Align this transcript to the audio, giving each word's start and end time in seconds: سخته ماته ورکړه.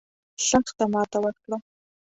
سخته 0.49 0.85
ماته 0.93 1.17
ورکړه. 1.23 1.57